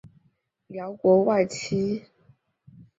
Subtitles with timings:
[0.65, 2.05] 辽国外戚。